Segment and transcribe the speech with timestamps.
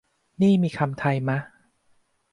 [0.41, 1.37] นี่มีคำไทยมะ?